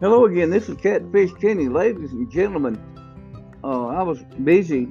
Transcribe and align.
Hello 0.00 0.24
again. 0.24 0.48
This 0.48 0.70
is 0.70 0.78
Catfish 0.78 1.30
Kenny, 1.34 1.68
ladies 1.68 2.12
and 2.12 2.30
gentlemen. 2.30 2.82
Uh, 3.62 3.88
I 3.88 4.02
was 4.02 4.22
busy 4.42 4.88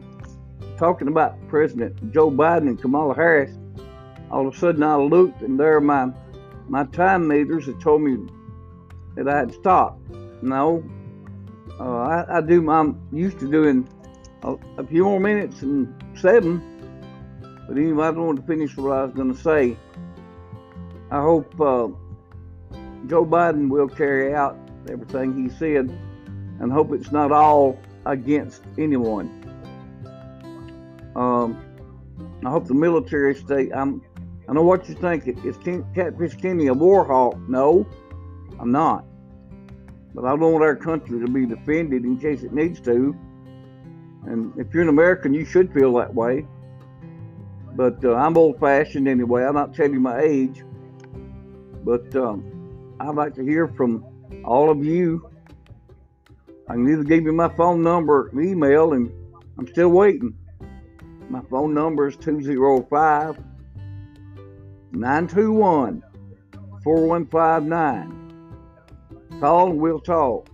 talking 0.77 1.07
about 1.07 1.35
President 1.47 2.13
Joe 2.13 2.29
Biden 2.29 2.67
and 2.67 2.79
Kamala 2.79 3.15
Harris. 3.15 3.51
All 4.30 4.48
of 4.48 4.53
a 4.53 4.57
sudden, 4.59 4.84
I 4.84 4.98
looked, 4.98 5.41
and 5.41 5.59
there 5.59 5.81
my 5.81 6.11
my 6.67 6.84
time 6.84 7.27
meters 7.27 7.66
had 7.66 7.81
told 7.81 8.03
me 8.03 8.31
that 9.16 9.27
I 9.27 9.35
had 9.35 9.52
stopped. 9.52 9.99
No, 10.43 10.88
uh, 11.80 11.84
I, 11.84 12.38
I, 12.38 12.41
do. 12.41 12.70
I'm 12.70 13.02
used 13.12 13.39
to 13.39 13.49
doing 13.49 13.89
a, 14.44 14.57
a, 14.77 14.85
few 14.85 15.05
more 15.05 15.20
minutes 15.20 15.63
and 15.63 15.91
seven. 16.16 16.62
But 17.67 17.80
anyway, 17.80 18.05
I 18.05 18.12
don't 18.12 18.27
want 18.27 18.41
to 18.41 18.45
finish 18.45 18.77
what 18.77 18.91
I 18.91 19.05
was 19.05 19.13
going 19.16 19.34
to 19.34 19.41
say. 19.41 19.76
I 21.09 21.20
hope 21.20 21.59
uh, 21.59 21.88
Joe 23.07 23.26
Biden 23.26 23.70
will 23.70 23.89
carry 23.89 24.35
out 24.35 24.69
everything 24.89 25.35
he 25.35 25.49
said, 25.49 25.89
and 26.59 26.71
hope 26.71 26.93
it's 26.93 27.11
not 27.11 27.31
all 27.31 27.79
against 28.05 28.63
anyone. 28.77 29.27
Um, 31.15 31.57
I 32.45 32.49
hope 32.49 32.67
the 32.67 32.73
military 32.73 33.35
state. 33.35 33.71
I'm. 33.73 34.02
I 34.47 34.53
know 34.53 34.63
what 34.63 34.89
you're 34.89 34.97
thinking. 34.97 35.38
Is 35.45 35.57
Ken, 35.57 35.85
Catfish 35.93 36.35
Kenny 36.35 36.67
a 36.67 36.73
war 36.73 37.05
hawk? 37.05 37.38
No, 37.47 37.85
I'm 38.59 38.71
not. 38.71 39.05
But 40.15 40.25
I 40.25 40.29
don't 40.29 40.53
want 40.53 40.63
our 40.63 40.75
country 40.75 41.19
to 41.19 41.27
be 41.27 41.45
defended 41.45 42.03
in 42.03 42.17
case 42.17 42.41
it 42.41 42.52
needs 42.52 42.80
to. 42.81 43.16
And 44.25 44.52
if 44.57 44.73
you're 44.73 44.83
an 44.83 44.89
American, 44.89 45.33
you 45.33 45.45
should 45.45 45.71
feel 45.71 45.93
that 45.97 46.13
way. 46.13 46.47
But 47.75 48.03
uh, 48.03 48.16
I'm 48.16 48.35
old-fashioned 48.38 49.07
anyway. 49.07 49.45
I'm 49.45 49.53
not 49.53 49.75
telling 49.75 49.93
you 49.93 49.99
my 49.99 50.19
age. 50.19 50.63
But 51.83 52.14
um, 52.16 52.95
I'd 52.99 53.16
like 53.16 53.36
to 53.36 53.43
hear 53.43 53.67
from 53.67 54.03
all 54.44 54.69
of 54.69 54.83
you. 54.83 55.30
I 56.67 56.73
can 56.73 56.91
either 56.91 57.03
give 57.03 57.23
you 57.23 57.33
my 57.33 57.49
phone 57.49 57.81
number, 57.81 58.30
email, 58.39 58.94
and 58.94 59.11
I'm 59.58 59.67
still 59.67 59.89
waiting. 59.89 60.38
My 61.30 61.41
phone 61.49 61.73
number 61.73 62.08
is 62.08 62.16
205 62.17 63.38
921 64.91 66.03
4159. 66.83 69.39
Call 69.39 69.71
and 69.71 69.80
we'll 69.80 69.99
talk. 69.99 70.49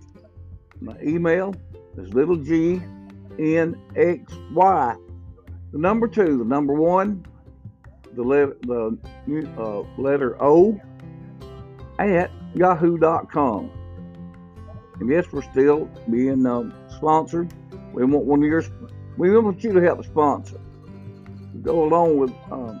My 0.80 0.96
email 1.02 1.54
is 1.96 2.12
little 2.12 2.36
g 2.36 2.82
n 3.38 3.80
x 3.96 4.32
y. 4.52 4.94
The 5.72 5.78
number 5.78 6.08
two, 6.08 6.38
the 6.38 6.44
number 6.44 6.74
one, 6.74 7.24
the 8.14 8.22
letter, 8.22 8.56
the 8.62 8.98
uh, 9.58 10.00
letter 10.00 10.42
O 10.42 10.80
at 11.98 12.30
yahoo.com. 12.56 13.70
And 14.98 15.10
yes, 15.10 15.26
we're 15.30 15.42
still 15.42 15.90
being 16.10 16.46
um, 16.46 16.74
sponsored. 16.96 17.52
We 17.92 18.04
want 18.04 18.24
one 18.24 18.42
of 18.42 18.48
your, 18.48 18.64
we 19.18 19.36
want 19.38 19.62
you 19.62 19.72
to 19.72 19.80
help 19.80 20.04
sponsor. 20.04 20.58
Go 21.62 21.84
along 21.84 22.18
with 22.18 22.32
um, 22.50 22.80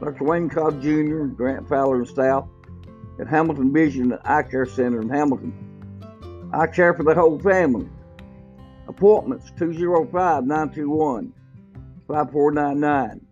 Dr. 0.00 0.24
Wayne 0.24 0.48
Cobb 0.48 0.82
Jr., 0.82 1.24
Grant 1.24 1.68
Fowler, 1.68 1.96
and 1.96 2.08
staff 2.08 2.44
at 3.20 3.28
Hamilton 3.28 3.72
Vision 3.72 4.12
and 4.12 4.20
Eye 4.24 4.42
Care 4.42 4.66
Center 4.66 5.00
in 5.00 5.08
Hamilton. 5.08 5.54
Eye 6.52 6.66
care 6.66 6.92
for 6.92 7.04
the 7.04 7.14
whole 7.14 7.38
family. 7.38 7.88
Appointments 8.88 9.52
205 9.58 10.44
921 10.44 11.32
5499. 12.08 13.26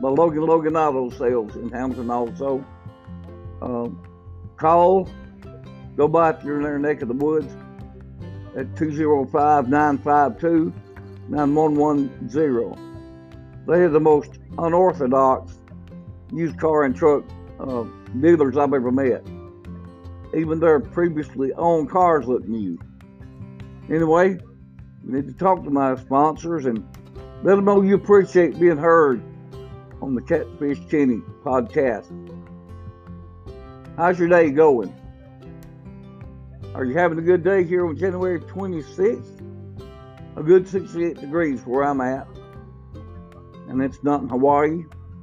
By 0.00 0.08
Logan 0.08 0.42
Logan 0.42 0.76
Auto 0.76 1.10
Sales 1.10 1.54
in 1.56 1.70
Hamilton 1.70 2.10
also. 2.10 2.64
Um, 3.64 3.98
call, 4.58 5.08
go 5.96 6.06
by 6.06 6.30
if 6.30 6.44
you're 6.44 6.58
in 6.58 6.64
their 6.64 6.78
neck 6.78 7.00
of 7.00 7.08
the 7.08 7.14
woods 7.14 7.50
at 8.56 8.76
205 8.76 9.70
952 9.70 10.72
9110. 11.30 13.64
They 13.66 13.80
are 13.80 13.88
the 13.88 14.00
most 14.00 14.38
unorthodox 14.58 15.58
used 16.30 16.58
car 16.58 16.84
and 16.84 16.94
truck 16.94 17.24
uh, 17.58 17.84
dealers 18.20 18.58
I've 18.58 18.74
ever 18.74 18.92
met. 18.92 19.26
Even 20.36 20.60
their 20.60 20.80
previously 20.80 21.54
owned 21.54 21.88
cars 21.88 22.26
look 22.26 22.46
new. 22.46 22.78
Anyway, 23.88 24.32
you 24.32 25.12
need 25.12 25.26
to 25.26 25.34
talk 25.34 25.64
to 25.64 25.70
my 25.70 25.96
sponsors 25.96 26.66
and 26.66 26.86
let 27.42 27.56
them 27.56 27.64
know 27.64 27.80
you 27.80 27.94
appreciate 27.94 28.60
being 28.60 28.76
heard 28.76 29.22
on 30.02 30.14
the 30.14 30.20
Catfish 30.20 30.80
Kenny 30.90 31.22
podcast. 31.42 32.10
How's 33.96 34.18
your 34.18 34.28
day 34.28 34.50
going? 34.50 34.92
Are 36.74 36.84
you 36.84 36.94
having 36.94 37.16
a 37.16 37.22
good 37.22 37.44
day 37.44 37.62
here 37.62 37.86
on 37.86 37.96
January 37.96 38.40
26th? 38.40 39.40
A 40.34 40.42
good 40.42 40.66
68 40.66 41.20
degrees 41.20 41.64
where 41.64 41.84
I'm 41.84 42.00
at. 42.00 42.26
And 43.68 43.80
it's 43.80 44.02
not 44.02 44.22
in 44.22 44.28
Hawaii. 44.28 44.82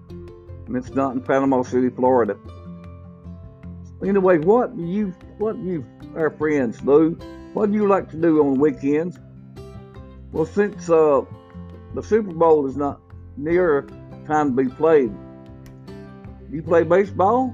And 0.09 0.77
it's 0.77 0.91
not 0.91 1.13
in 1.15 1.21
Panama 1.21 1.63
City, 1.63 1.89
Florida. 1.89 2.37
Anyway, 4.05 4.37
what 4.37 4.77
do 4.77 4.83
you, 4.83 5.07
what 5.38 5.57
do 5.57 5.63
you, 5.63 5.85
our 6.15 6.29
friends 6.29 6.79
do? 6.79 7.19
What 7.51 7.73
do 7.73 7.77
you 7.77 7.89
like 7.89 8.09
to 8.11 8.17
do 8.17 8.39
on 8.39 8.57
weekends? 8.57 9.19
Well, 10.31 10.45
since 10.45 10.89
uh, 10.89 11.23
the 11.93 12.01
Super 12.01 12.31
Bowl 12.31 12.65
is 12.67 12.77
not 12.77 13.01
near 13.35 13.81
time 14.27 14.55
to 14.55 14.63
be 14.63 14.73
played, 14.73 15.11
you 16.49 16.63
play 16.63 16.83
baseball? 16.83 17.53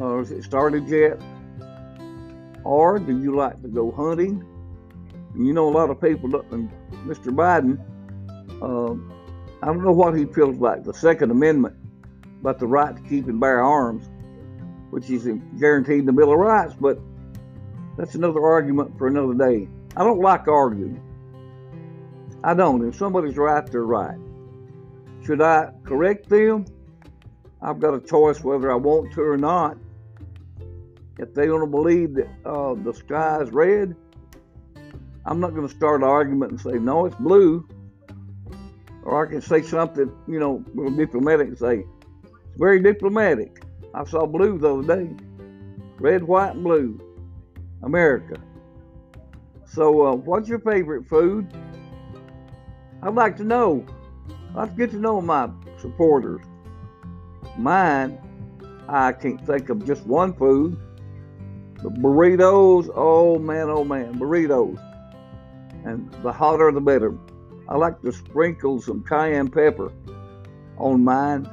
Or 0.00 0.18
has 0.18 0.30
it 0.30 0.44
started 0.44 0.88
yet? 0.88 1.20
Or 2.64 2.98
do 2.98 3.20
you 3.20 3.34
like 3.34 3.60
to 3.62 3.68
go 3.68 3.90
hunting? 3.90 4.44
You 5.36 5.52
know, 5.52 5.68
a 5.68 5.70
lot 5.70 5.90
of 5.90 6.00
people, 6.00 6.34
and 6.52 6.70
Mr. 7.06 7.34
Biden, 7.34 7.78
uh, 8.62 8.94
I 9.62 9.66
don't 9.66 9.84
know 9.84 9.92
what 9.92 10.16
he 10.16 10.24
feels 10.26 10.56
like 10.58 10.84
the 10.84 10.94
Second 10.94 11.30
Amendment 11.30 11.76
about 12.40 12.58
the 12.58 12.66
right 12.66 12.94
to 12.94 13.02
keep 13.02 13.26
and 13.26 13.40
bear 13.40 13.62
arms, 13.62 14.08
which 14.90 15.10
is 15.10 15.28
guaranteed 15.58 16.00
in 16.00 16.06
the 16.06 16.12
Bill 16.12 16.32
of 16.32 16.38
Rights, 16.38 16.74
but 16.80 16.98
that's 17.96 18.14
another 18.14 18.44
argument 18.44 18.96
for 18.96 19.08
another 19.08 19.34
day. 19.34 19.68
I 19.96 20.04
don't 20.04 20.20
like 20.20 20.46
arguing. 20.46 21.02
I 22.44 22.54
don't. 22.54 22.86
If 22.86 22.96
somebody's 22.96 23.36
right, 23.36 23.66
they're 23.66 23.82
right. 23.82 24.18
Should 25.24 25.42
I 25.42 25.72
correct 25.84 26.28
them? 26.28 26.64
I've 27.60 27.80
got 27.80 27.94
a 27.94 28.00
choice 28.00 28.42
whether 28.44 28.70
I 28.70 28.76
want 28.76 29.12
to 29.14 29.22
or 29.22 29.36
not. 29.36 29.76
If 31.18 31.34
they 31.34 31.46
don't 31.46 31.70
believe 31.70 32.14
that 32.14 32.28
uh, 32.44 32.74
the 32.74 32.92
sky 32.94 33.42
is 33.42 33.50
red, 33.50 33.96
I'm 35.26 35.40
not 35.40 35.54
going 35.54 35.68
to 35.68 35.74
start 35.74 36.02
an 36.02 36.08
argument 36.08 36.52
and 36.52 36.60
say, 36.60 36.78
no, 36.78 37.06
it's 37.06 37.16
blue. 37.16 37.66
Or 39.02 39.26
I 39.26 39.30
can 39.30 39.42
say 39.42 39.62
something, 39.62 40.10
you 40.26 40.38
know, 40.38 40.58
diplomatic 40.96 41.48
and 41.48 41.58
say, 41.58 41.84
it's 42.24 42.58
very 42.58 42.80
diplomatic. 42.80 43.64
I 43.94 44.04
saw 44.04 44.26
blue 44.26 44.58
the 44.58 44.76
other 44.76 45.04
day. 45.04 45.10
Red, 45.98 46.22
white, 46.22 46.54
and 46.54 46.62
blue. 46.62 47.00
America. 47.82 48.40
So, 49.66 50.06
uh, 50.06 50.14
what's 50.14 50.48
your 50.48 50.60
favorite 50.60 51.06
food? 51.06 51.52
I'd 53.02 53.14
like 53.14 53.36
to 53.36 53.44
know. 53.44 53.86
I'd 54.56 54.76
get 54.76 54.90
to 54.90 54.96
know 54.96 55.20
my 55.20 55.50
supporters. 55.78 56.44
Mine, 57.56 58.18
I 58.88 59.12
can't 59.12 59.44
think 59.46 59.68
of 59.68 59.84
just 59.84 60.06
one 60.06 60.32
food. 60.32 60.78
The 61.82 61.90
burritos, 61.90 62.90
oh 62.94 63.38
man, 63.38 63.68
oh 63.70 63.84
man, 63.84 64.18
burritos. 64.18 64.78
And 65.84 66.12
the 66.22 66.32
hotter 66.32 66.72
the 66.72 66.80
better. 66.80 67.16
I 67.68 67.76
like 67.76 68.02
to 68.02 68.10
sprinkle 68.10 68.80
some 68.80 69.04
cayenne 69.04 69.48
pepper 69.48 69.92
on 70.76 71.04
mine. 71.04 71.48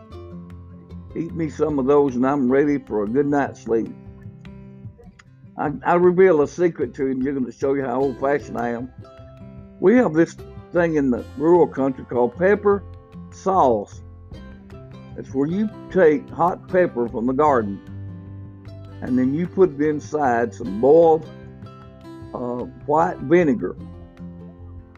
Eat 1.15 1.33
me 1.33 1.49
some 1.49 1.77
of 1.77 1.85
those 1.85 2.15
and 2.15 2.25
I'm 2.25 2.51
ready 2.51 2.79
for 2.79 3.03
a 3.03 3.07
good 3.07 3.27
night's 3.27 3.61
sleep. 3.61 3.93
I, 5.57 5.71
I 5.85 5.93
reveal 5.95 6.41
a 6.41 6.47
secret 6.47 6.95
to 6.95 7.05
you 7.05 7.11
and 7.11 7.23
you're 7.23 7.33
going 7.33 7.45
to 7.45 7.51
show 7.51 7.75
you 7.75 7.83
how 7.83 8.01
old 8.01 8.19
fashioned 8.19 8.57
I 8.57 8.69
am. 8.69 8.91
We 9.79 9.95
have 9.97 10.13
this 10.13 10.35
thing 10.73 10.95
in 10.95 11.11
the 11.11 11.23
rural 11.37 11.67
country 11.67 12.03
called 12.03 12.35
pepper 12.35 12.83
sauce. 13.31 14.01
It's 15.17 15.33
where 15.33 15.47
you 15.47 15.69
take 15.91 16.27
hot 16.29 16.67
pepper 16.67 17.07
from 17.07 17.27
the 17.27 17.33
garden 17.33 17.79
and 19.05 19.19
then 19.19 19.35
you 19.35 19.47
put 19.47 19.71
it 19.71 19.81
inside 19.81 20.53
some 20.53 20.81
boiled 20.81 21.29
uh, 22.33 22.63
white 22.87 23.17
vinegar 23.19 23.75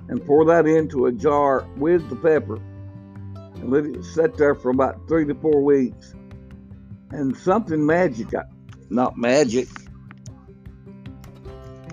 and 0.07 0.25
pour 0.25 0.45
that 0.45 0.65
into 0.65 1.07
a 1.07 1.11
jar 1.11 1.67
with 1.75 2.07
the 2.09 2.15
pepper 2.15 2.55
and 2.55 3.69
let 3.69 3.85
it 3.85 4.03
sit 4.05 4.37
there 4.37 4.55
for 4.55 4.69
about 4.69 5.05
three 5.09 5.25
to 5.25 5.35
four 5.35 5.61
weeks. 5.61 6.15
And 7.11 7.35
something 7.35 7.85
magic, 7.85 8.29
not 8.89 9.17
magic, 9.17 9.67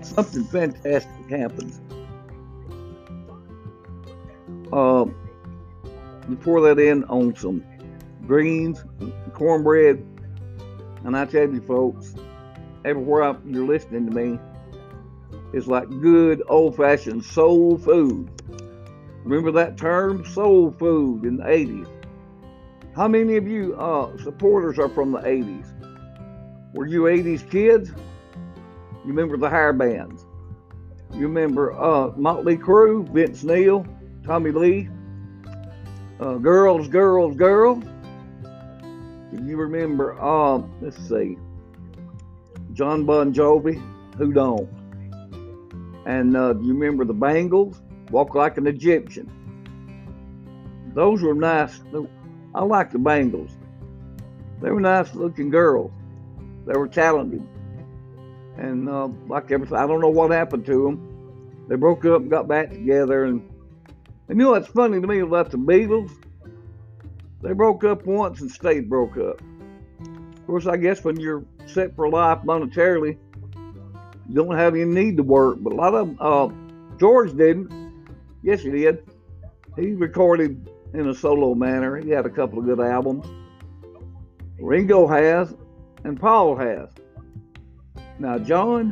something 0.01 0.45
fantastic 0.45 1.29
happens. 1.29 1.81
Uh, 4.71 5.05
you 6.29 6.35
pour 6.37 6.61
that 6.61 6.79
in 6.79 7.03
on 7.05 7.35
some 7.35 7.63
greens, 8.25 8.83
cornbread, 9.33 10.05
and 11.05 11.15
I 11.15 11.25
tell 11.25 11.47
you, 11.47 11.61
folks, 11.61 12.15
everywhere 12.83 13.37
you're 13.45 13.65
listening 13.65 14.09
to 14.09 14.11
me 14.11 14.39
is 15.53 15.67
like 15.67 15.87
good 16.01 16.41
old 16.49 16.75
fashioned 16.75 17.23
soul 17.23 17.77
food. 17.77 18.29
Remember 19.23 19.51
that 19.51 19.77
term, 19.77 20.25
soul 20.25 20.71
food, 20.71 21.23
in 21.23 21.37
the 21.37 21.43
80s? 21.43 21.87
How 22.95 23.07
many 23.07 23.37
of 23.37 23.47
you 23.47 23.75
uh, 23.75 24.17
supporters 24.17 24.79
are 24.79 24.89
from 24.89 25.11
the 25.11 25.19
80s? 25.19 25.71
Were 26.73 26.87
you 26.87 27.03
80s 27.03 27.49
kids? 27.49 27.89
You 27.89 29.11
remember 29.11 29.37
the 29.37 29.49
hair 29.49 29.73
bands? 29.73 30.25
You 31.13 31.27
remember 31.27 31.73
uh, 31.73 32.11
Motley 32.17 32.57
Crue, 32.57 33.07
Vince 33.09 33.43
Neil, 33.43 33.85
Tommy 34.25 34.51
Lee, 34.51 34.89
uh, 36.19 36.35
Girls, 36.35 36.87
Girls, 36.87 37.35
Girls? 37.35 37.83
You 39.43 39.57
remember, 39.57 40.19
uh, 40.21 40.61
let's 40.81 40.97
see, 41.09 41.37
Jon 42.73 43.05
Bon 43.05 43.33
Jovi? 43.33 43.81
Who 44.17 44.31
don't? 44.31 44.69
And 46.05 46.37
uh, 46.37 46.55
you 46.61 46.73
remember 46.73 47.03
the 47.05 47.13
Bangles? 47.13 47.81
Walk 48.11 48.35
like 48.35 48.57
an 48.57 48.67
Egyptian. 48.67 49.29
Those 50.93 51.21
were 51.21 51.33
nice. 51.33 51.81
I 52.53 52.63
like 52.63 52.91
the 52.91 52.99
Bangles. 52.99 53.51
They 54.61 54.71
were 54.71 54.79
nice 54.79 55.13
looking 55.15 55.49
girls. 55.49 55.91
They 56.65 56.77
were 56.77 56.87
talented. 56.87 57.45
And 58.57 58.87
uh, 58.87 59.09
like 59.27 59.51
everything, 59.51 59.77
I 59.77 59.85
don't 59.85 59.99
know 59.99 60.09
what 60.09 60.31
happened 60.31 60.65
to 60.67 60.83
them. 60.83 61.65
They 61.67 61.75
broke 61.75 62.05
up 62.05 62.21
and 62.21 62.29
got 62.29 62.47
back 62.47 62.69
together. 62.69 63.25
And, 63.25 63.41
and 64.29 64.39
you 64.39 64.45
know 64.45 64.51
what's 64.51 64.67
funny 64.67 65.01
to 65.01 65.07
me 65.07 65.19
about 65.19 65.51
the 65.51 65.57
Beatles? 65.57 66.11
They 67.45 67.53
broke 67.53 67.83
up 67.83 68.07
once 68.07 68.41
and 68.41 68.49
stayed 68.49 68.89
broke 68.89 69.17
up. 69.17 69.39
Of 70.01 70.47
course, 70.47 70.65
I 70.65 70.77
guess 70.77 71.03
when 71.03 71.19
you're 71.19 71.43
set 71.67 71.95
for 71.95 72.09
life 72.09 72.39
monetarily, 72.43 73.19
you 74.27 74.33
don't 74.33 74.57
have 74.57 74.73
any 74.73 74.85
need 74.85 75.17
to 75.17 75.23
work. 75.23 75.57
But 75.61 75.73
a 75.73 75.75
lot 75.75 75.93
of 75.93 76.07
them, 76.07 76.17
uh, 76.19 76.49
George 76.97 77.37
didn't. 77.37 77.71
Yes, 78.41 78.63
he 78.63 78.71
did. 78.71 79.07
He 79.75 79.91
recorded 79.91 80.67
in 80.95 81.07
a 81.07 81.13
solo 81.13 81.53
manner. 81.53 81.97
He 81.97 82.09
had 82.09 82.25
a 82.25 82.31
couple 82.31 82.57
of 82.57 82.65
good 82.65 82.79
albums. 82.79 83.27
Ringo 84.59 85.05
has, 85.05 85.53
and 86.03 86.19
Paul 86.19 86.55
has. 86.55 86.89
Now, 88.17 88.39
John, 88.39 88.89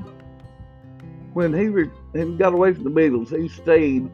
when 1.34 1.54
he, 1.54 1.70
re- 1.70 1.90
he 2.14 2.36
got 2.36 2.54
away 2.54 2.74
from 2.74 2.84
the 2.84 2.92
Beatles, 2.92 3.36
he 3.36 3.48
stayed 3.48 4.12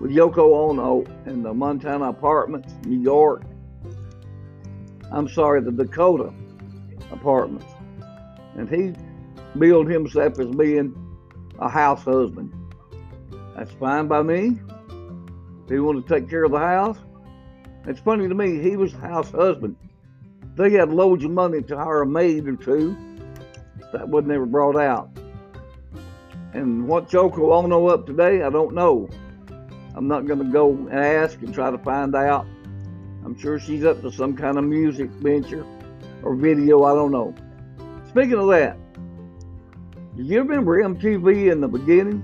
with 0.00 0.10
Yoko 0.10 0.70
Ono 0.70 1.04
in 1.26 1.44
the 1.44 1.54
Montana 1.54 2.06
apartments, 2.06 2.74
New 2.84 3.00
York. 3.00 3.44
I'm 5.12 5.28
sorry, 5.28 5.60
the 5.60 5.72
Dakota 5.72 6.32
apartments. 7.12 7.66
And 8.56 8.68
he 8.68 8.94
billed 9.58 9.88
himself 9.88 10.38
as 10.38 10.48
being 10.48 10.94
a 11.58 11.68
house 11.68 12.02
husband. 12.02 12.52
That's 13.56 13.72
fine 13.72 14.08
by 14.08 14.22
me. 14.22 14.58
If 15.64 15.70
he 15.70 15.78
wanted 15.78 16.06
to 16.06 16.14
take 16.14 16.28
care 16.28 16.44
of 16.44 16.52
the 16.52 16.58
house, 16.58 16.98
it's 17.86 18.00
funny 18.00 18.28
to 18.28 18.34
me, 18.34 18.60
he 18.60 18.76
was 18.76 18.92
house 18.92 19.30
husband. 19.30 19.76
They 20.56 20.70
had 20.72 20.90
loads 20.90 21.24
of 21.24 21.30
money 21.30 21.62
to 21.62 21.76
hire 21.76 22.02
a 22.02 22.06
maid 22.06 22.48
or 22.48 22.56
two. 22.56 22.96
That 23.92 24.08
was 24.08 24.24
never 24.24 24.46
brought 24.46 24.76
out. 24.76 25.10
And 26.52 26.88
what 26.88 27.10
Yoko 27.10 27.52
Ono 27.52 27.86
up 27.88 28.06
today, 28.06 28.42
I 28.42 28.50
don't 28.50 28.74
know. 28.74 29.08
I'm 29.94 30.08
not 30.08 30.26
going 30.26 30.38
to 30.38 30.44
go 30.44 30.70
and 30.70 30.92
ask 30.92 31.40
and 31.40 31.52
try 31.52 31.70
to 31.70 31.78
find 31.78 32.14
out. 32.14 32.46
I'm 33.26 33.36
sure 33.36 33.58
she's 33.58 33.84
up 33.84 34.02
to 34.02 34.12
some 34.12 34.36
kind 34.36 34.56
of 34.56 34.62
music 34.62 35.10
venture 35.10 35.66
or 36.22 36.36
video, 36.36 36.84
I 36.84 36.94
don't 36.94 37.10
know. 37.10 37.34
Speaking 38.08 38.34
of 38.34 38.46
that, 38.50 38.76
do 40.16 40.22
you 40.22 40.38
remember 40.38 40.80
MTV 40.80 41.50
in 41.50 41.60
the 41.60 41.66
beginning? 41.66 42.20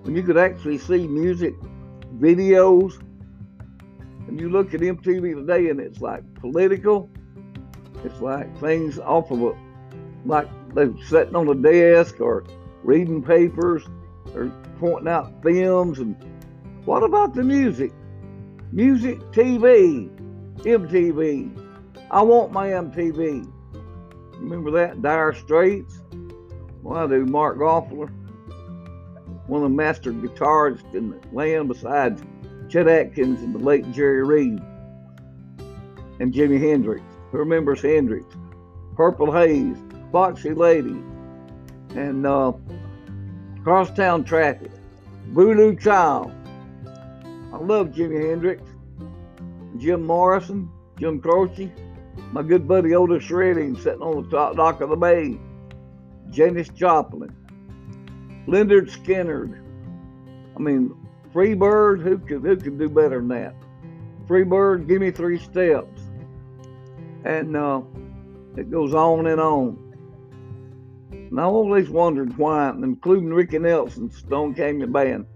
When 0.00 0.16
you 0.16 0.22
could 0.22 0.38
actually 0.38 0.78
see 0.78 1.06
music 1.06 1.54
videos 2.18 2.98
and 4.26 4.40
you 4.40 4.48
look 4.48 4.72
at 4.72 4.80
MTV 4.80 5.34
today 5.34 5.68
and 5.68 5.78
it's 5.78 6.00
like 6.00 6.22
political, 6.36 7.10
it's 8.02 8.22
like 8.22 8.58
things 8.58 8.98
off 8.98 9.30
of 9.30 9.42
a, 9.42 9.52
like 10.24 10.48
they're 10.74 10.94
sitting 11.08 11.36
on 11.36 11.46
a 11.46 11.54
desk 11.54 12.22
or 12.22 12.44
reading 12.84 13.22
papers 13.22 13.82
or 14.34 14.50
pointing 14.78 15.08
out 15.08 15.42
films. 15.42 15.98
And 15.98 16.16
what 16.86 17.02
about 17.02 17.34
the 17.34 17.42
music? 17.42 17.92
Music 18.72 19.18
TV, 19.32 20.08
MTV. 20.58 21.50
I 22.10 22.22
want 22.22 22.52
my 22.52 22.68
MTV. 22.68 23.50
Remember 24.34 24.70
that? 24.70 25.02
Dire 25.02 25.32
Straits? 25.32 26.02
Well, 26.82 26.96
I 26.96 27.06
do. 27.08 27.26
Mark 27.26 27.58
Knopfler, 27.58 28.10
one 29.48 29.64
of 29.64 29.70
the 29.70 29.76
master 29.76 30.12
guitarists 30.12 30.94
in 30.94 31.10
the 31.10 31.20
land 31.32 31.66
besides 31.66 32.22
Chet 32.68 32.86
Atkins 32.86 33.42
and 33.42 33.52
the 33.52 33.58
late 33.58 33.90
Jerry 33.90 34.22
Reed 34.24 34.60
and 36.20 36.32
Jimi 36.32 36.60
Hendrix. 36.60 37.02
Who 37.32 37.38
remembers 37.38 37.82
Hendrix? 37.82 38.24
Purple 38.94 39.32
Haze, 39.32 39.76
Foxy 40.12 40.54
Lady, 40.54 41.02
and 41.96 42.24
uh, 42.24 42.52
Crosstown 43.64 44.22
Traffic, 44.22 44.70
Voodoo 45.30 45.74
Child. 45.76 46.32
I 47.52 47.56
love 47.58 47.88
Jimi 47.88 48.28
Hendrix, 48.28 48.62
Jim 49.76 50.06
Morrison, 50.06 50.70
Jim 50.98 51.20
Croce, 51.20 51.72
my 52.32 52.42
good 52.42 52.68
buddy 52.68 52.94
Otis 52.94 53.30
Redding 53.30 53.76
sitting 53.76 54.02
on 54.02 54.22
the 54.22 54.30
top 54.30 54.56
dock 54.56 54.80
of 54.80 54.90
the 54.90 54.96
bay, 54.96 55.38
Janis 56.30 56.68
Joplin, 56.68 57.34
Lynyrd 58.46 58.90
Skynyrd. 58.90 59.60
I 60.56 60.60
mean, 60.60 60.94
Freebird, 61.34 62.02
who 62.02 62.18
could 62.18 62.42
who 62.42 62.56
could 62.56 62.78
do 62.78 62.88
better 62.88 63.18
than 63.18 63.28
that? 63.28 63.54
Freebird, 64.26 64.86
give 64.86 65.00
me 65.00 65.10
three 65.10 65.38
steps, 65.38 66.00
and 67.24 67.56
uh, 67.56 67.82
it 68.56 68.70
goes 68.70 68.94
on 68.94 69.26
and 69.26 69.40
on. 69.40 69.90
And 71.10 71.40
I 71.40 71.44
always 71.44 71.88
wondered 71.88 72.36
why, 72.36 72.70
including 72.70 73.32
Ricky 73.32 73.58
Nelson, 73.58 74.10
Stone 74.10 74.54
Canyon 74.54 74.92
Band, 74.92 75.26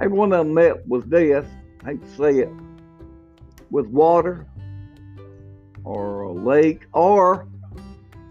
every 0.00 0.16
one 0.16 0.32
of 0.32 0.44
them 0.44 0.54
met 0.54 0.86
with 0.86 1.10
death. 1.10 1.46
I 1.84 1.92
hate 1.92 2.02
to 2.02 2.10
say 2.16 2.38
it, 2.38 2.50
with 3.70 3.86
water, 3.86 4.46
or 5.84 6.22
a 6.22 6.32
lake, 6.32 6.86
or 6.92 7.48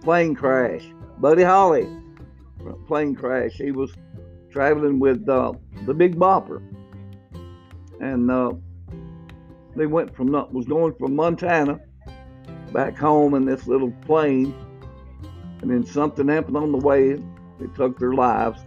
plane 0.02 0.36
crash. 0.36 0.86
Buddy 1.20 1.44
Holly, 1.44 1.88
plane 2.88 3.16
crash. 3.16 3.54
He 3.54 3.72
was 3.72 3.92
traveling 4.52 5.00
with 5.00 5.28
uh, 5.28 5.54
the 5.86 5.94
Big 5.94 6.16
Bopper 6.16 6.62
and 8.00 8.32
uh, 8.32 8.54
they 9.76 9.86
went 9.86 10.16
from 10.16 10.32
was 10.52 10.66
going 10.66 10.94
from 10.96 11.16
Montana 11.16 11.80
back 12.74 12.98
home 12.98 13.34
in 13.34 13.46
this 13.46 13.68
little 13.68 13.92
plane, 14.06 14.54
and 15.62 15.72
then 15.72 15.86
something 15.86 16.28
happened 16.28 16.58
on 16.58 16.72
the 16.72 16.78
way. 16.78 17.14
They 17.60 17.68
took 17.76 18.00
their 18.00 18.14
lives, 18.14 18.62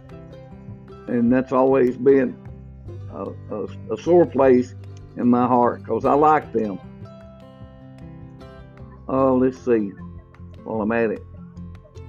and 1.07 1.31
that's 1.31 1.51
always 1.51 1.97
been 1.97 2.37
a, 3.13 3.33
a, 3.51 3.93
a 3.93 3.97
sore 4.01 4.25
place 4.25 4.75
in 5.17 5.27
my 5.27 5.47
heart 5.47 5.83
because 5.83 6.05
I 6.05 6.13
like 6.13 6.51
them. 6.53 6.79
Oh, 9.07 9.35
let's 9.35 9.57
see. 9.57 9.91
While 10.63 10.81
I'm 10.81 10.91
at 10.91 11.11
it, 11.11 11.23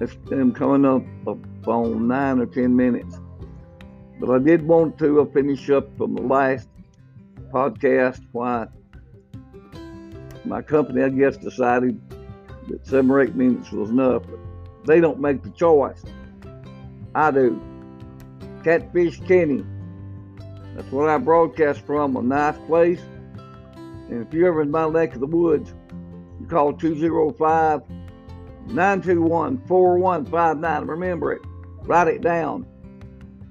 it's 0.00 0.16
I'm 0.30 0.52
coming 0.52 0.84
up, 0.84 1.02
up 1.28 1.68
on 1.68 2.08
nine 2.08 2.40
or 2.40 2.46
ten 2.46 2.74
minutes, 2.74 3.18
but 4.20 4.30
I 4.30 4.38
did 4.38 4.62
want 4.66 4.98
to 4.98 5.20
uh, 5.20 5.24
finish 5.26 5.68
up 5.70 5.96
from 5.96 6.14
the 6.14 6.22
last 6.22 6.68
podcast 7.52 8.20
why 8.32 8.66
my 10.44 10.62
company, 10.62 11.02
I 11.02 11.08
guess, 11.08 11.36
decided 11.36 12.00
that 12.68 12.86
seven 12.86 13.10
or 13.10 13.22
eight 13.22 13.34
minutes 13.34 13.72
was 13.72 13.90
enough. 13.90 14.22
But 14.28 14.40
they 14.86 15.00
don't 15.00 15.20
make 15.20 15.42
the 15.42 15.50
choice. 15.50 16.02
I 17.14 17.30
do. 17.30 17.60
Catfish 18.62 19.20
Kenny. 19.20 19.64
That's 20.74 20.90
what 20.90 21.08
I 21.08 21.18
broadcast 21.18 21.80
from, 21.86 22.16
a 22.16 22.22
nice 22.22 22.58
place. 22.66 23.00
And 24.10 24.26
if 24.26 24.34
you're 24.34 24.48
ever 24.48 24.62
in 24.62 24.70
my 24.70 24.88
neck 24.88 25.14
of 25.14 25.20
the 25.20 25.26
woods, 25.26 25.72
you 26.40 26.46
call 26.46 26.72
205 26.72 27.82
921 28.66 29.62
4159. 29.66 30.86
Remember 30.86 31.32
it. 31.32 31.42
Write 31.82 32.08
it 32.08 32.22
down. 32.22 32.66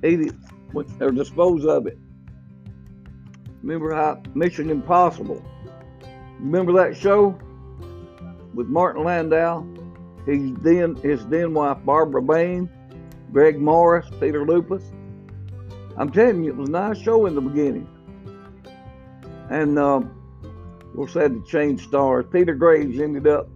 Eat 0.04 0.20
it 0.20 0.34
or 1.00 1.12
dispose 1.12 1.66
of 1.66 1.88
it. 1.88 1.98
Remember 3.62 3.94
how 3.94 4.22
Mission 4.34 4.70
Impossible? 4.70 5.44
Remember 6.40 6.74
that 6.74 6.98
show 6.98 7.40
with 8.54 8.68
Martin 8.68 9.04
Landau? 9.06 9.66
His 10.26 10.54
then 10.56 10.96
his 10.96 11.26
then 11.28 11.54
wife 11.54 11.78
Barbara 11.86 12.22
Bain, 12.22 12.70
Greg 13.32 13.60
Morris, 13.60 14.08
Peter 14.20 14.46
Lupus. 14.46 14.84
I'm 15.98 16.12
telling 16.12 16.44
you, 16.44 16.52
it 16.52 16.58
was 16.58 16.70
not 16.70 16.94
a 16.94 16.96
show 16.96 17.26
in 17.26 17.36
the 17.36 17.42
beginning. 17.42 17.88
And 19.50 19.78
uh, 19.78 20.02
we're 20.96 21.08
sad 21.08 21.34
to 21.34 21.44
change 21.50 21.88
stars. 21.88 22.26
Peter 22.32 22.56
Graves 22.56 23.00
ended 23.00 23.28
up 23.28 23.48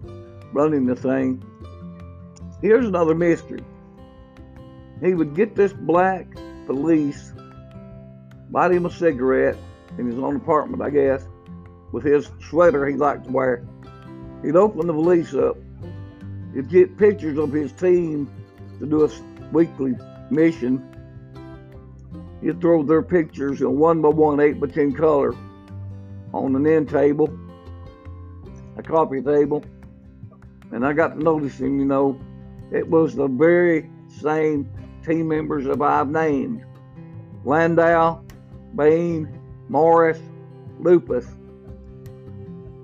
running 0.54 0.86
the 0.86 0.96
thing. 0.96 1.44
Here's 2.62 2.88
another 2.88 3.16
mystery. 3.16 3.64
he 5.02 5.14
would 5.14 5.36
get 5.36 5.56
this 5.56 5.74
black 5.74 6.28
police, 6.66 7.34
buy 8.52 8.72
him 8.72 8.86
a 8.86 8.92
cigarette 8.92 9.58
in 9.98 10.08
his 10.08 10.18
own 10.18 10.36
apartment, 10.36 10.82
I 10.82 10.90
guess, 10.90 11.24
with 11.92 12.04
his 12.04 12.30
sweater 12.50 12.86
he 12.88 12.96
liked 12.96 13.26
to 13.26 13.32
wear. 13.32 13.68
He'd 14.44 14.56
open 14.56 14.88
the 14.88 14.94
police 14.94 15.34
up. 15.34 15.58
He'd 16.54 16.70
get 16.70 16.98
pictures 16.98 17.38
of 17.38 17.52
his 17.52 17.72
team 17.74 18.30
to 18.80 18.86
do 18.86 19.06
a 19.06 19.10
weekly 19.52 19.96
mission. 20.30 20.84
He'd 22.42 22.62
throw 22.62 22.84
their 22.84 23.02
pictures 23.02 23.62
in 23.62 23.78
one 23.78 24.02
by 24.02 24.10
one, 24.10 24.40
eight 24.40 24.60
by 24.60 24.68
ten 24.68 24.94
color 24.94 25.36
on 26.34 26.56
an 26.56 26.68
end 26.68 26.90
table, 26.90 27.30
a 28.78 28.84
coffee 28.84 29.22
table. 29.22 29.64
And 30.72 30.86
I 30.86 30.94
got 30.94 31.16
to 31.16 31.24
noticing, 31.24 31.80
you 31.80 31.86
know, 31.86 32.20
it 32.72 32.88
was 32.88 33.16
the 33.16 33.28
very 33.28 33.90
same 34.08 34.70
team 35.06 35.30
members 35.30 35.66
that 35.66 35.82
I've 35.82 36.10
named 36.10 36.64
Landau, 37.46 38.22
Bain, 38.76 39.40
Morris, 39.70 40.20
Lupus. 40.80 41.26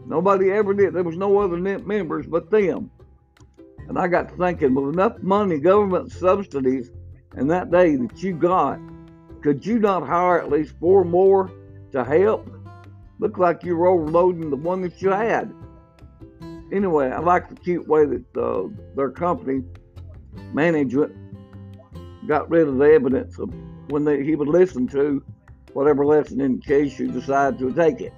Nobody 0.05 0.51
ever 0.51 0.73
did. 0.73 0.93
There 0.93 1.03
was 1.03 1.17
no 1.17 1.39
other 1.39 1.57
members 1.57 2.25
but 2.25 2.49
them. 2.49 2.89
And 3.87 3.99
I 3.99 4.07
got 4.07 4.29
to 4.29 4.35
thinking, 4.35 4.73
with 4.73 4.93
enough 4.93 5.21
money, 5.21 5.59
government 5.59 6.11
subsidies, 6.11 6.91
and 7.35 7.51
that 7.51 7.69
day 7.69 7.95
that 7.97 8.23
you 8.23 8.33
got, 8.33 8.79
could 9.43 9.65
you 9.65 9.77
not 9.77 10.07
hire 10.07 10.41
at 10.41 10.49
least 10.49 10.73
four 10.79 11.03
more 11.03 11.51
to 11.91 12.03
help? 12.03 12.49
Looked 13.19 13.37
like 13.37 13.63
you 13.63 13.75
were 13.75 13.87
overloading 13.87 14.49
the 14.49 14.55
one 14.55 14.81
that 14.81 15.01
you 15.01 15.09
had. 15.09 15.53
Anyway, 16.71 17.11
I 17.11 17.19
like 17.19 17.49
the 17.49 17.55
cute 17.55 17.87
way 17.87 18.05
that 18.05 18.37
uh, 18.37 18.69
their 18.95 19.11
company 19.11 19.63
management 20.53 21.13
got 22.25 22.49
rid 22.49 22.67
of 22.67 22.77
the 22.77 22.85
evidence 22.85 23.37
of 23.37 23.53
when 23.89 24.05
they, 24.05 24.23
he 24.23 24.35
would 24.35 24.47
listen 24.47 24.87
to 24.87 25.21
whatever 25.73 26.05
lesson 26.05 26.39
in 26.39 26.59
case 26.59 26.97
you 26.97 27.11
decide 27.11 27.59
to 27.59 27.71
take 27.73 27.99
it. 27.99 28.13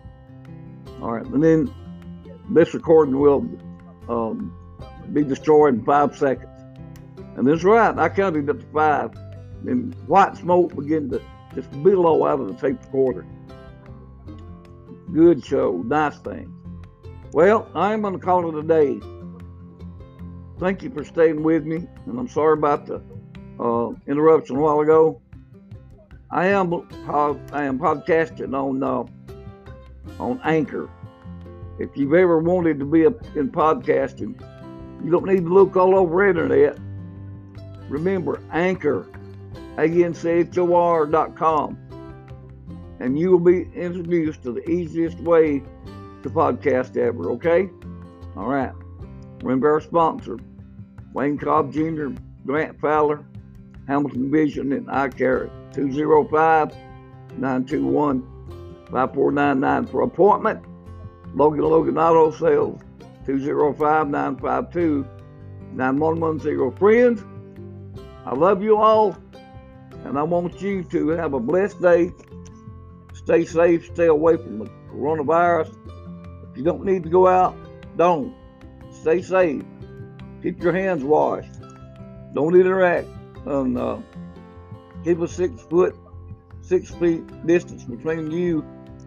All 1.02 1.14
right, 1.14 1.26
and 1.26 1.44
then 1.44 1.74
this 2.52 2.74
recording 2.74 3.20
will 3.20 3.50
um, 4.08 4.56
be 5.12 5.24
destroyed 5.24 5.74
in 5.74 5.84
five 5.84 6.16
seconds. 6.16 6.52
And 7.36 7.48
that's 7.48 7.64
right, 7.64 7.98
I 7.98 8.10
counted 8.10 8.50
up 8.50 8.60
to 8.60 8.66
five. 8.68 9.12
And 9.68 9.94
white 10.08 10.38
smoke 10.38 10.76
began 10.76 11.10
to 11.10 11.22
just 11.54 11.72
billow 11.84 12.26
out 12.26 12.40
of 12.40 12.48
the 12.48 12.54
tape 12.54 12.80
recorder. 12.86 13.26
Good 15.14 15.46
show, 15.46 15.82
nice 15.86 16.18
thing. 16.20 16.52
Well, 17.32 17.68
I'm 17.76 18.02
going 18.02 18.14
to 18.14 18.20
call 18.20 18.48
it 18.50 18.64
a 18.64 18.68
day. 18.68 19.00
Thank 20.60 20.84
you 20.84 20.90
for 20.90 21.04
staying 21.04 21.44
with 21.44 21.66
me, 21.66 21.88
and 22.06 22.20
I'm 22.20 22.30
sorry 22.30 22.54
about 22.54 22.86
the 22.86 23.02
uh, 23.60 23.92
interruption 24.08 24.56
a 24.56 24.60
while 24.60 24.80
ago. 24.80 25.22
I 26.32 26.48
am 26.48 26.74
I 27.52 27.64
am 27.64 27.78
podcasting 27.80 28.54
on 28.54 28.82
uh, 28.84 29.04
on 30.20 30.40
Anchor. 30.44 30.90
If 31.78 31.96
you've 31.96 32.14
ever 32.14 32.40
wanted 32.40 32.80
to 32.80 32.86
be 32.86 33.04
a, 33.04 33.10
in 33.38 33.52
podcasting, 33.52 34.40
you 35.04 35.12
don't 35.12 35.26
need 35.26 35.44
to 35.44 35.54
look 35.54 35.76
all 35.76 35.96
over 35.96 36.28
internet. 36.28 36.78
Remember 37.90 38.42
Anchor, 38.52 39.08
A-N-C-H-O-R.com, 39.78 41.78
and 43.00 43.20
you 43.20 43.32
will 43.32 43.40
be 43.40 43.70
introduced 43.76 44.44
to 44.44 44.52
the 44.52 44.70
easiest 44.70 45.18
way 45.20 45.62
to 46.24 46.30
podcast 46.30 46.98
ever. 46.98 47.32
Okay? 47.32 47.70
All 48.36 48.48
right. 48.48 48.72
Remember 49.42 49.72
our 49.72 49.82
sponsor, 49.82 50.38
Wayne 51.14 51.38
Cobb 51.38 51.74
Jr., 51.74 52.08
Grant 52.46 52.80
Fowler, 52.80 53.26
Hamilton 53.88 54.32
Vision, 54.32 54.72
and 54.72 54.90
Eye 54.90 55.10
Care 55.10 55.50
205 55.74 56.74
921 57.38 58.22
5499 58.92 59.88
for 59.88 60.04
appointment. 60.04 60.64
Logan 61.36 61.62
Logan 61.62 61.98
Auto 61.98 62.32
Sales 62.32 62.80
205 63.26 64.08
952 64.08 65.06
9110. 65.74 66.72
Friends, 66.78 67.26
I 68.26 68.34
love 68.34 68.64
you 68.64 68.78
all, 68.78 69.18
and 70.06 70.20
I 70.20 70.24
want 70.24 70.62
you 70.62 70.84
to 70.84 71.10
have 71.10 71.34
a 71.34 71.40
blessed 71.40 71.82
day. 71.82 72.12
Stay 73.14 73.44
safe, 73.44 73.88
stay 73.88 74.06
away 74.06 74.38
from 74.38 74.60
the 74.60 74.72
coronavirus. 74.92 75.76
If 76.52 76.58
you 76.58 76.64
don't 76.64 76.86
need 76.86 77.04
to 77.04 77.10
go 77.10 77.28
out, 77.28 77.58
don't. 77.98 78.36
Stay 79.02 79.22
safe. 79.24 79.64
Keep 80.44 80.62
your 80.62 80.74
hands 80.74 81.04
washed. 81.04 81.50
Don't 82.34 82.56
interact. 82.56 83.08
And 83.46 83.78
uh, 83.78 83.98
keep 85.04 85.20
a 85.20 85.28
six 85.28 85.62
foot, 85.64 85.96
six 86.62 86.92
feet 86.92 87.24
distance 87.48 87.84
between 87.84 88.30
you, 88.30 88.64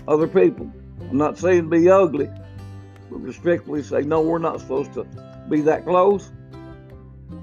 other 0.09 0.26
people. 0.26 0.71
I'm 1.00 1.17
not 1.17 1.38
saying 1.38 1.71
be 1.71 1.88
ugly, 1.88 2.28
but 3.09 3.19
respectfully 3.19 3.85
say, 3.85 4.02
no, 4.02 4.21
we're 4.21 4.38
not 4.38 4.61
supposed 4.61 4.95
to 4.95 5.07
be 5.49 5.61
that 5.62 5.85
close. 5.85 6.33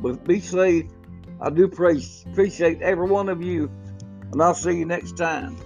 But 0.01 0.25
be 0.25 0.41
safe. 0.41 0.87
I 1.41 1.49
do 1.49 1.65
appreciate 1.65 2.81
every 2.81 3.07
one 3.07 3.29
of 3.29 3.41
you, 3.41 3.69
and 4.31 4.41
I'll 4.41 4.55
see 4.55 4.77
you 4.77 4.85
next 4.85 5.17
time. 5.17 5.57